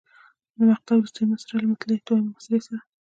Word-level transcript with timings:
د 0.55 0.57
مقطع 0.69 0.93
وروستۍ 0.97 1.23
مصرع 1.31 1.57
له 1.61 1.67
مطلع 1.71 1.95
دویمې 2.07 2.29
مصرع 2.35 2.59
سره. 2.65 2.79